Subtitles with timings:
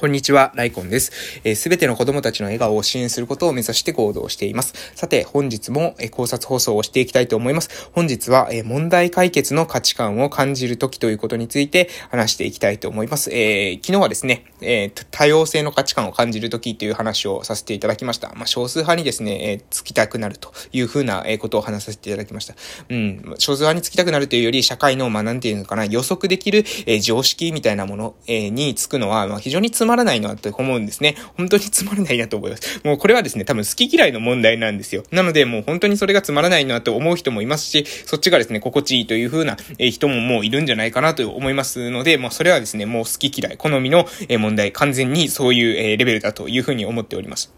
[0.00, 1.10] こんにちは、ライコンです。
[1.10, 4.72] す、えー、べ、ての子供たちの笑顔を支援することを目指して行動しています。
[4.94, 7.90] さて、本日も、えー、考察放送をしていきたいと思います。
[7.92, 13.28] 本日は、えー、問題解決の価値観を感じるときということについて話していきたいと思います。
[13.30, 18.32] え昨日はですね、え多様性の価値観を感じるときという話をさせていただきました。
[18.36, 22.54] まあ、少数派にですね、えつきたくなるというふうな、えことを話させていただきました。
[22.88, 31.16] うん、少数派につきたくなるというより、社会の、まあ、なんていうのかな、予測できる、え常識みたいなもの、えにつくのは、まあ、非常につままらないなって思うんですね。
[31.36, 32.80] 本当につまらないなと思います。
[32.84, 35.02] もうこれはですね、多分好き嫌いの問題なんですよ。
[35.10, 47.52] なので、もう本当にそれがつまらないなと思う人もいますし、そっちがですね、心地いいという風な人ももういるんじゃないかなと思いますので、まあそれはですね、もう好き嫌い、好みの問題、完全にそういうレベルだという風に思っております。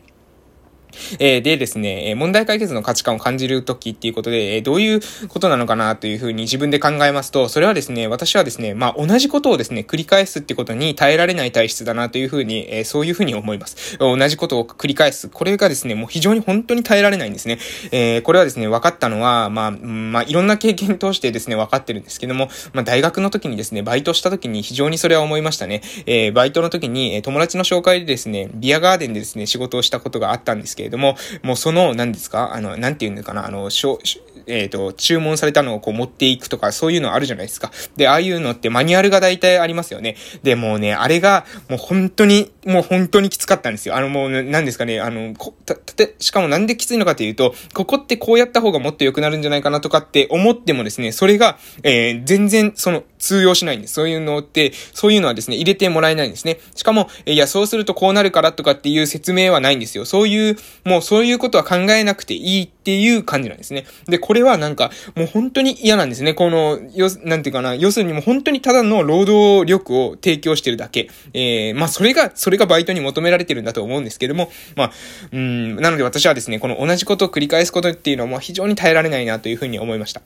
[1.19, 13.97] えー、でですね、問題解決の価値観を感じるときっていうことで、えー、どういうことなのかなというふうに自分で考えますと、それはですね、私はですね、まあ、同じことをですね、繰り返すってことに耐えられない体質だなというふうに、えー、そういうふうに思います。
[13.99, 15.29] 同じことを繰り返す。
[15.29, 17.59] これがですね、もう非常に本当に耐えられないんですね。
[17.91, 25.83] えー、これはですね、分かったのは、まあ、まあ、いろんな経験通してですね、分かってるんですけども、まあ、大学の時にですね、バイトした時に非常にそれは思いましたね。
[26.07, 32.55] えー、バイトの時に、友達の紹介でですね、ビアガーデンでですね、仕事をしたことがあったんですけどけれども、もうその、何ですか？
[32.55, 33.47] あの、なんて言うのかな？
[33.47, 33.99] あの、しょ、
[34.47, 37.71] えっ、ー、と、注文されたのをこう持っていくとか、そういうのあるじゃないですか。
[37.97, 40.17] で、ああいうのってマニュアルが大体ありますよね。
[40.43, 43.97] で、もうね、あれが、もう本当に、もう本当にきつかったんですよ。
[43.97, 53.95] あの、もう、なんですかね、あの、こ、た、たて、しかもなんできついのかというと、ここってこうやった方がもっと良くなるんじゃないかなとかって思ってもですね、それが、えー、全然、その、通用しないんです。
[53.95, 56.59] そういうのって、そういうのはですね、入れてもらえないんですね。
[56.75, 60.05] しかも、いや、そうするとこうなるからとかっていう説明はないんですよ。
[60.05, 63.87] そういう、もうそういうことは考えなくていいっていう感じなんですね。
[64.09, 66.35] で、これはなんか、もう本当に嫌なんですね。
[66.35, 71.09] この、よ、なんていうかな、要するにもう本当にただの労働力を提供してるだけ。
[71.33, 74.93] えー、まあそれが、それそれがバイトに求められてるんだと思うんですけども、まあ、
[75.33, 80.21] うん、なので私はですね、この同じことを繰り返すことっていうのはもう非常に耐えられないなというふうに思いました。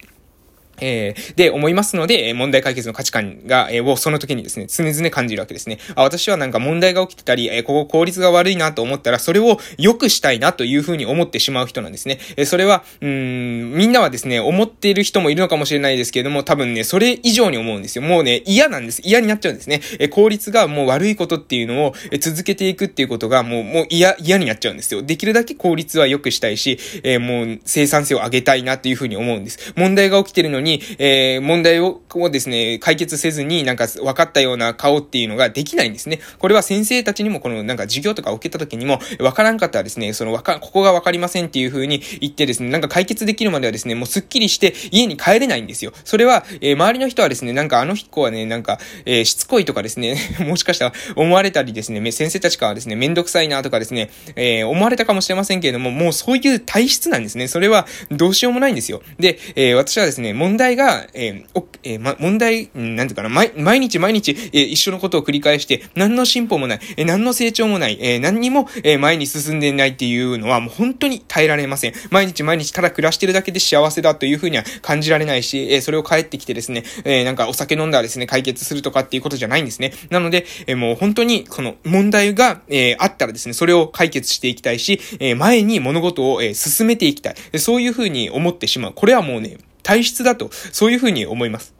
[0.81, 5.79] えー、で、思いますので、問題解決の価値観が、えー、をその時にですね、常々感じるわけですね。
[5.95, 12.19] あ、私はなんか問題が起きてたり、えー、ここ効率が悪いなと思ったら、それを良くしたいなというふうに思ってしまう人なんですね。
[12.37, 18.03] えー、それは、うん、みんなはですね、思っている人もいるのかもしれないですけれども、多分ね、それ以上に思うんですよ。
[18.03, 19.03] もうね、嫌なんです。
[19.05, 19.81] 嫌になっちゃうんですね。
[19.99, 25.03] えー、効率がもう悪いことっていうのを、え、続けていくっていうことが、もう、もう嫌、嫌になっちゃうんですよ。
[25.03, 29.73] できるだけ効率は良くしたいし、えー、もう生産性を上げたいなっていうふうに思うんです。
[29.77, 36.21] 問題が起きてるのに、にえー問題ををですね、解決せずになんか分かったような顔っていうのができないんですね。
[36.39, 45.93] これは先生たちにもこのなんか授業とか受けた時にも分からんかったらですね、そのわか、ここが分かりませんっていう風に言ってですね、なんか解決できるまではですね、もうスッキリして家に帰れないんですよ。
[46.05, 57.49] それは、えー、周りの人はですね、なんかあの子はね、なんか、えー、しつこいとかですね、 もしかしたら思われたりですね、先生たちからですね、めんどくさいなとかですね、えー、思われたかもしれませんけれども、もうそういう体質なんですね。
[57.49, 59.03] それはどうしようもないんですよ。
[59.19, 71.93] で、え私はですね、問問題が、えー、えま、問題、なんていうかな、毎、日毎日、えー、一緒のことを繰り返して、何の進歩もない、えー、何の成長もない、えー、何にも、えー、前に進んでないっていうのは、もう本当に耐えられません。
[72.11, 79.93] 毎日毎日ただ暮らしてるだけで幸せだというふうには感じられないし、えー、それを帰ってきてですね、えー、なんかお酒飲んだらですね、解決するとかっていうことじゃないんですね。
[80.09, 87.59] なので、えー、もう本当に、この問題が、えー、あったらですね、それを解決していきたいし、えー、前に物事を、えー、進めていきたい。
[87.59, 88.93] そういうふうに思ってしまう。
[88.95, 91.76] これはもうね、体質だと、そういうふうに思います。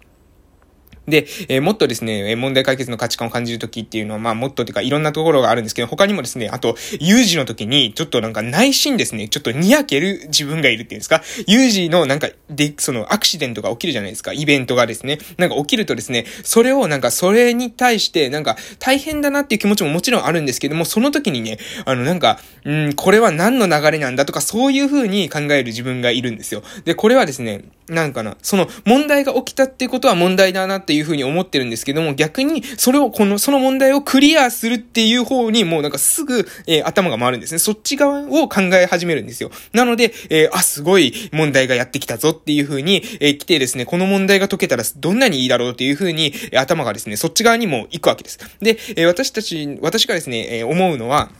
[1.09, 26.63] で、えー、もっとですね、問題解決の価値観を感じるときっていうのは、まあ、もっとっていうか、いろんなところがあるんですけど、他にもですね、あと、有事の時に、ちょっとなんか内心ですね、ちょっとにやける自分がいるっていうんですか、有事のなんか、で、その、アクシデントが起きるじゃないですか、イベントがですね、なんか起きるとですね、それをなんか、それに対して、なんか、大変だなっていう気持ちももちろんあるんですけども、その時にね、あの、なんか、うん、これは何の流れなんだとか、そういう風に考える自分がいるんですよ。
[26.85, 37.59] で、これはですね、なんかな、その、問題が起きたってことは問題だなっていう風に思ってるんですけども、逆に、それを、この、その問題をクリアするっていう方に、もうなんかすぐ、えー、頭が回るんですね。
[37.59, 39.51] そっち側を考え始めるんですよ。
[39.73, 48.39] なので、えー、あ、すごい問題がやってきたぞっていう風に、えー、来てですね、この問題が解けたらどんなにいいだろうっていう風に、え、頭がですね、そっち側にも行くわけです。
[48.61, 51.31] で、えー、私たち、私がですね、えー、思うのは、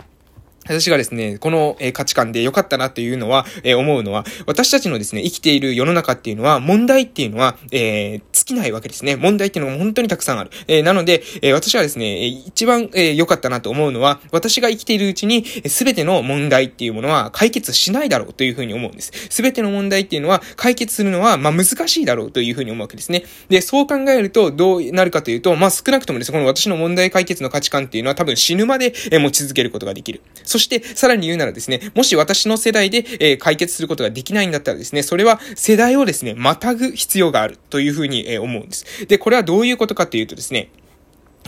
[0.69, 9.17] 私がですね、この、え価値観で良かったなというのは、え思うのは、私たちのですね、生きている世の中っていうのは、問題っていうのは、えー、尽きないわけですね。
[9.17, 10.51] 問題っていうのも本当にたくさんある。
[10.69, 19.13] えー、なので、えー、私はですね、一番、え良かったなと思うのは、私が生きているうちに、すべての問題っていうものは解決しないだろうというふうに思うんです。
[19.31, 23.25] すべての問題っていうのは、解決するのは、まあ、難しいだろうというふうに思うわけですね。
[23.49, 30.23] で、そう考えると、どうなるかというと、まあ、少なくともですね、この私の問題解決の価値観っていうのは多分死ぬまで、え持ち続けることができる。
[30.57, 39.07] そして、さらに言うならですね、もし私の世代で、えー、解決することができないんだったらですね、それは世代をですね、またぐ必要があるというふうに、えー、思うんです。
[39.07, 40.71] で、これはどういうことかというとですね、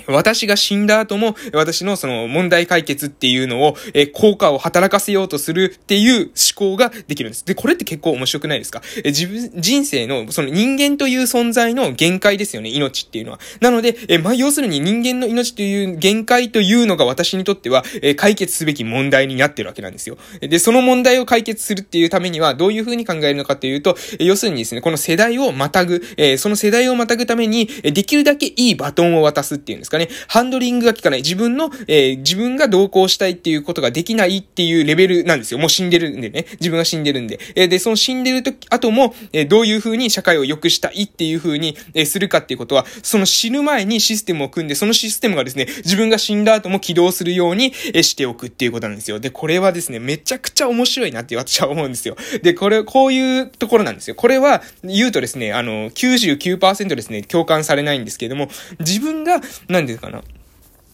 [0.08, 7.44] 私が死んだ後も、私のその問題解決っていうのを、え効果を働かせようとするっていう思考ができるんです。
[7.44, 8.82] で、これって結構面白くないですか？
[9.04, 13.40] え自分、人生の、その人間という存在の限界ですよね、命っていうのは。
[13.60, 20.16] なので、えまあ、要するに人間の命という限界というのが私にとっては、え解決すべき問題になってるわけなんですよ。
[20.40, 30.08] で、その問題を解決するっていうためには、どういうふうに考えるのかというと、え要するにですね、この世代をまたぐ、えその世代をまたぐために、えできるだけいいバトンを渡すっていうんですかね。
[30.28, 31.20] ハンドリングが効かない。
[31.20, 35.58] 自分の、えー、自分が同行したいっていうことができないっていうレベルなんですよ。
[35.58, 36.46] もう死んでるんでね。
[36.60, 37.38] 自分が死んでるんで。
[37.54, 49.20] えー、で、その死んでる時、後も、えー、どういう風に社会を良くしたいっていう風に、えー、するかっていうことは、その死ぬ前にシステムを組んで、そのシステムがですね、自分が死んだ後も起動するように、えー、しておくっていうことなんですよ。
[49.20, 52.16] で、これはですね、めちゃくちゃ面白いなって私は思うんですよ。
[52.42, 54.14] で、これ、こういうところなんですよ。
[54.14, 58.48] これは、言うとですね、あの、99%ですね、共感されないんですけれども、
[58.80, 60.22] 自分が、なんていうかな、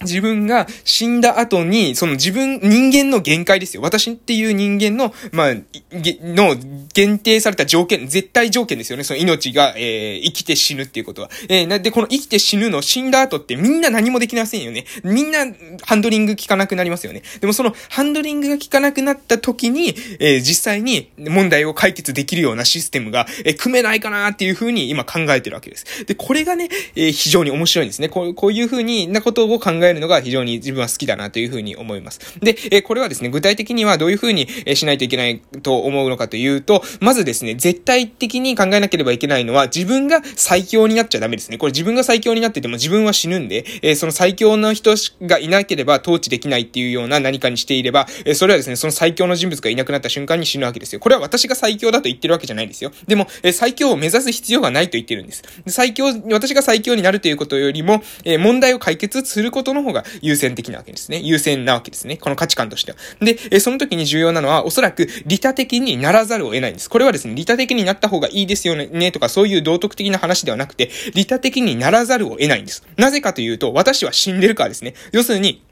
[0.05, 3.83] 自分が死んだ後に、その自分、人間の限界ですよ。
[3.83, 5.55] 私っていう人間の、まあ、
[5.93, 6.57] の
[6.93, 9.05] 限定された条件、絶対条件ですよね。
[9.05, 11.31] その命が、えー、生きて死ぬっていうことは。
[11.49, 14.85] えー、なで、この生きて死ぬの、死んだ後ってみんな何もできませんよね。
[15.03, 15.47] みんな
[15.83, 17.23] ハンドリング効かなくなりますよね。
[17.41, 26.05] でもそのハンドリングが効かなくなった時に、えー、実際に問題を解決できるようなシステムが、えー、組めないかなっていうふうに今考えてるわけです。
[26.07, 28.09] で、これがね、えー、非常に面白いんですね。
[28.09, 32.21] こうこういうふうになことを考えるのが非常に自分は好きだなというふうに思います。
[32.41, 41.59] で、えこれはですね、具体的にはどういうふうにしないといけないと思うのかというと、まずですね、絶対的に考えなければいけないのは、自分が最強になっちゃダメですね。
[41.59, 51.01] これ自分が最強になってても自分は死ぬんで、えその最強の人がいなければ統治できないっていうような何かにしていれば、えそれはですね、その最強の人物がいなくなった瞬間に死ぬわけですよ。
[51.01, 52.91] これは私が最強だと言ってるわけじゃないですよ。
[53.07, 55.43] でも、え最強を目指す必要がないと言ってるんです。
[55.69, 61.19] 最強、私が最強になるということよりも、え問題を解決することの方が優先的なわけですね。
[61.19, 62.17] 優先なわけですね。
[62.17, 62.99] この価値観としては。
[63.21, 66.91] で、えその時に重要なのは、おそらく利他的にならざるを得ないんです。
[66.91, 72.87] これはですね、利他的になった方がいいですよね、とか、そういう道徳的な話ではなくて、利他的にならざるを得ないんです。
[72.97, 74.95] なぜかというと、私は死んでるからですね。
[75.13, 75.63] 要するに、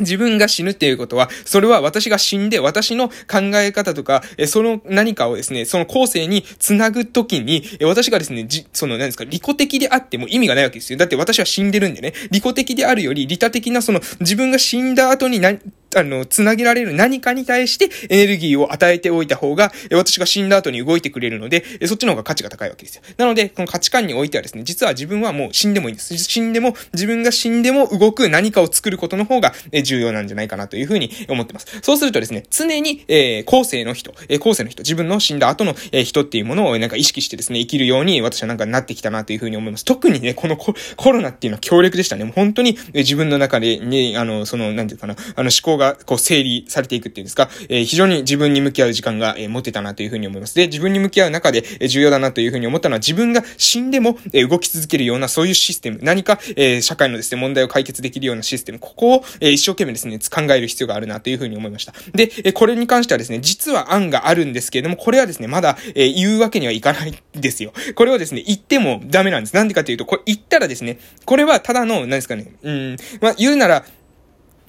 [0.00, 3.14] 自分が死ぬっていうことは、それは私が死んで、私の考
[3.54, 10.98] え方とか、えその何かをですね、その後世に繋ぐときに、私がですね、じ、その何ですか、利己的であっても意味がないわけですよ。
[10.98, 15.60] だって私は死んでるんでね、利己的であるより、利他的なその自分が死んだ後に何、
[15.98, 23.02] あの、つなげられる何かに対してエネルギーを与えておいた方が、私が死んだ後に動いてくれるので、そっちの方が価値が高いわけですよ。
[23.16, 26.16] なので、この価値観においてはですね、実は自分はもう死んでもいいんです。
[26.16, 29.52] 死んでも、自分が死んでも動く何かを作ることの方が
[29.82, 31.66] 重要なんじゃないかなというふうに思ってます。
[31.82, 39.84] そうするとですね、常に、えー、後世の人、えー、後世の人、自分の死んだ後の、えー、人っていうものをなんか意識してですね、生きるように私はなんかなってきたなというふうに思います。
[39.84, 40.74] 特にね、このコ
[41.12, 42.24] ロナっていうのは強力でしたね。
[42.24, 50.54] もう本当に、え自分の中でね、あの、その、なんていうかな、あの思考がこう整理されていくっていうんですか、えー、非常に自分に向き合う時間が、えー、持てたなというふうに思います。
[50.54, 61.92] で、自分に向き合う中で、えー、重要だなというふうに思ったのは、自分が死んでも、えー、動き続けるような、そういうシステム、何か、えー、社会のですね、問題を解決できるようなシステム、ここを、えー、一生懸命ですね、考える必要があるなというふうに思いました。
[62.12, 67.72] で、えー、これに関してはですね、実は案があるんですけれども、これはですね、まだ、えー、言うわけにはいかないんですよ。
[67.94, 69.54] これをですね、言ってもダメなんです。
[69.54, 73.84] なんでかというと、これ言ったらですね、これはただの、何ですかね、うん、まあ、言うなら、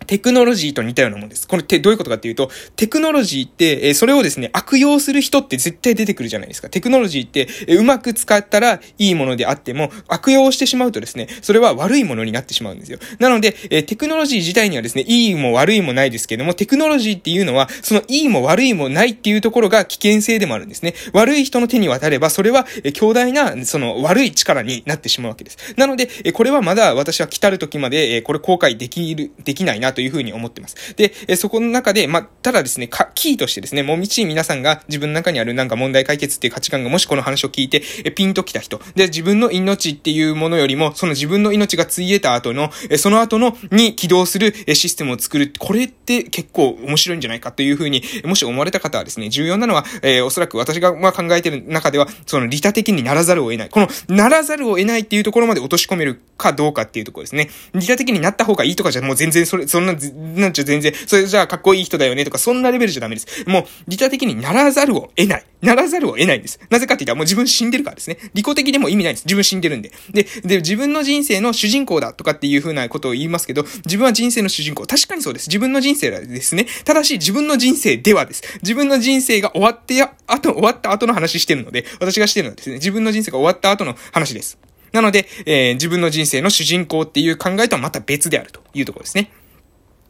[0.09, 1.47] テクノロジーと似たようなものです。
[1.47, 6.67] これってどういうことかっていうと、テクノロジーって、えそれをですね、悪用する人って絶対出てくるじゃないですか。
[6.67, 12.97] テクノロジーって、えうまく使ったらいいものであっても、悪用してしまうとですね、それは悪いものになってしまうんですよ。
[13.19, 20.95] なので、えテクノロジー自体にはですね、いいも悪いもないですけども、テクノロジーっていうのは、そのいいも悪いもないっていうところが危険性でもあるんですね。
[21.13, 25.59] 悪い人の手に渡れば、それは、え強大な、その悪い力になってしまうわけです。
[25.77, 30.95] なので、えこれはまだ私は来たる時まで、えこれ後悔できる、できないなとというふうに思ってます。
[30.95, 38.79] で、えそこの中で、まあ、ただですね、か、キーとしてですね、もみち皆さんが自分の中にあるなんか問題解決っていう価値観がもしこの話を聞いて、えピンときた人。
[38.95, 45.51] で、自分の命っていうものよりも、その自分の命がついえた後の、えその後の、に起動するえシステムを作る。
[45.59, 53.69] これって結構面白いんじゃないかというふうに、もし思われた方はですね、重要なのは、えー、おそらく私がまあ考えてる中では、その利他的にならざるを得ない。
[53.69, 57.49] この、ならざるを得ないっていうところまで落とし込めるかどうかっていうところですね。
[57.73, 63.47] 利他的になった方がいいとかじゃもう全然それ、そんな、なんちゃ全然、それじゃあかっこいい人だよねとか、そんなレベルじゃダメです。
[63.47, 65.45] もう、利他的にならざるを得ない。
[65.61, 66.59] ならざるを得ないんです。
[66.69, 68.17] なぜかって言ったらもう自分死んでるからですね。
[68.33, 69.25] 利己的でも意味ないです。
[69.25, 69.91] 自分死んでるんで。
[70.11, 74.85] で、で、自分の人生の主人公だとかっていう風なことを言いますけど、自分は人生の主人公。
[74.85, 75.47] 確かにそうです。
[75.47, 76.65] 自分の人生ですね。
[76.85, 78.43] ただし自分の人生ではです。
[78.61, 84.57] 自分の人生が終わってや、後、終わった後の話してるので、私がしてるのはですね、自分の人生が終わった後の話です。
[84.91, 89.31] なので、えー、自分の人生の主人公っていう考えとはまた別であるというところですね。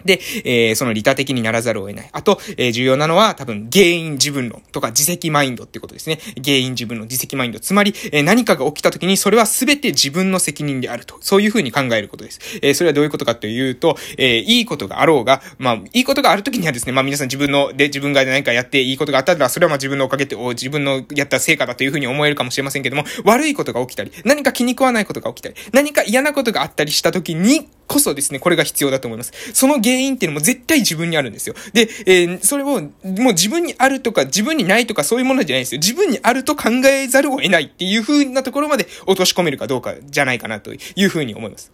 [0.05, 2.09] で、えー、その利他的にならざるを得ない。
[2.11, 6.19] あと、えー、重要なのは多分原因自分論とか自責マインドってことですね。
[6.43, 7.59] 原因自分論、自責マインド。
[7.59, 11.17] つまり、えー、何かが起きた時にそれは全て自分の責任であると。
[11.21, 12.39] そういうふうに考えることです。
[12.61, 29.33] えー、それはどういうことかというと、えー、いいことがあろうが、まあ、いいことがある時にはですね、まあ皆さん自分の、で、自分が何かやっていいことがあったら、それはまあ自分のおかげて、自分のやった成果だというふうに思えるかもしれませんけども、悪いことが起きたり、何か気に食わないことが起きたり、何か嫌なことがあったりした時に、こそですね、これが必要だと思います。
[29.53, 31.55] その原因っていうのも絶対自分にあるんですよ。
[31.73, 32.91] で、えー、それを、もう
[33.33, 35.79] 自分にあるとか、自分にないとかそういうものじゃないんですよ。
[35.79, 41.71] 自分にあると考えざるを得ないっていう風なところまで落とし込めるかどうかじゃないかなという風に思います。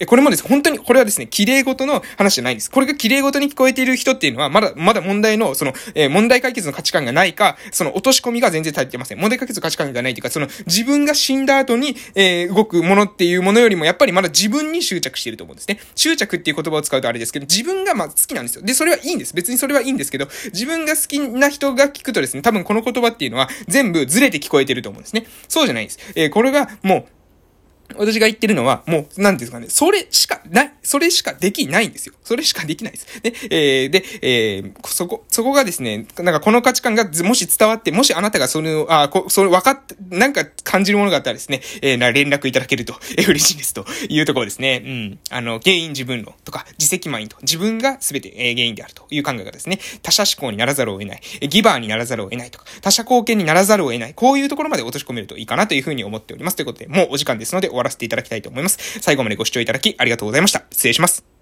[0.00, 2.70] えこれもです、本当に、これはですね、綺麗事の話じゃないんです。
[2.70, 9.18] これが綺麗事に聞こえている人っていうのは、まだ、まだ問題の、その、えー、問題解決の価値観がないか、その落とし込みが全然足りてません。
[9.18, 15.78] 問題解決の価値観がないというか、その、自分が死んだ後に、えー、動くものっていうものよりも、やっぱりまだ自分に執着していると思うんですね。
[15.94, 18.62] 執着っていう言葉を使うとあれですけど、自分がまあ好きなんですよ。
[18.62, 19.34] で、それはいいんです。
[19.34, 25.26] 別にそれはいいんですけど、自分が好きな人が聞くとですね、多分この言葉っていうのは、全部ずれて聞こえてると思うんですね。
[25.46, 25.98] そうじゃないです。
[26.14, 27.19] えー、これが、もう、
[27.96, 32.14] 私が言ってるのは、もう、なんですかね、それしかない、それしかできないんですよ。
[32.24, 33.22] それしかできないです。
[33.22, 44.82] で、えー、で、えー、そこ、そこがですね、なんかこの価値観がもし伝わって、もしあなたがその、あ、こ、それ分かって、なんか感じるものがあったらですね、えー、な、連絡いただけると、えー、嬉しいですというところですね。
[44.84, 45.18] うん。
[45.30, 56.56] あの、原因自分論とか、自責マインド、自分が全て、えー、原因であるという考えがですね、他者思考にならざるを得ない、えギバーにならざるを得ないとか、他者貢献にならざるを得ない、こういうところまで落とし込めるといいかなというふうに思っております。
[56.56, 59.00] ということで、もうお時間ですので終わらせていただきたいと思います。
[59.00, 60.64] 最後までご視聴いただきありがとうございました。
[60.70, 61.39] 失礼します。